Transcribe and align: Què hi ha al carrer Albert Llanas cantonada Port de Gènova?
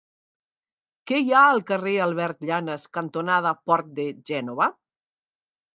Què 1.11 1.19
hi 1.25 1.29
ha 1.35 1.43
al 1.49 1.61
carrer 1.67 1.93
Albert 2.07 2.41
Llanas 2.51 2.89
cantonada 2.99 3.53
Port 3.69 3.95
de 4.01 4.11
Gènova? 4.33 4.73